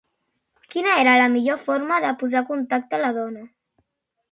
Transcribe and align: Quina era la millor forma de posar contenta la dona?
Quina 0.75 0.95
era 1.01 1.13
la 1.19 1.27
millor 1.35 1.59
forma 1.67 2.01
de 2.07 2.15
posar 2.23 2.43
contenta 2.51 3.03
la 3.05 3.15
dona? 3.21 3.47